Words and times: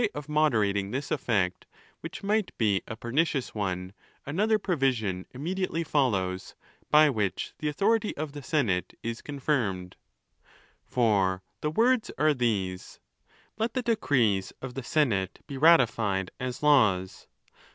of 0.15 0.27
moderating 0.27 0.89
this 0.89 1.11
effect, 1.11 1.67
which 1.99 2.23
might 2.23 2.57
be 2.57 2.81
a 2.87 2.95
pernicious 2.95 3.53
one, 3.53 3.67
AT4 3.67 3.73
ON 3.75 3.85
THE 3.85 3.91
LAWS: 3.91 4.23
another 4.41 4.57
provision 4.57 5.25
immediately 5.29 5.83
follows, 5.83 6.55
by 6.89 7.07
which 7.11 7.53
the 7.59 7.67
authority 7.67 8.17
of 8.17 8.31
the 8.31 8.41
senate 8.41 8.97
is 9.03 9.21
confirmed. 9.21 9.95
For 10.83 11.43
the 11.61 11.69
words 11.69 12.09
are 12.17 12.33
these,—Let 12.33 13.75
the 13.75 13.83
decrees 13.83 14.51
of 14.59 14.73
the 14.73 14.81
senate 14.81 15.41
be 15.45 15.59
ratified 15.59 16.31
as 16.39 16.63
laws. 16.63 17.27